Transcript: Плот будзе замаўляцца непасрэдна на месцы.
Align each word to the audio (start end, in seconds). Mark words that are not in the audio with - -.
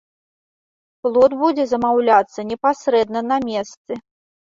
Плот 1.03 1.35
будзе 1.43 1.63
замаўляцца 1.75 2.49
непасрэдна 2.55 3.19
на 3.31 3.43
месцы. 3.49 4.05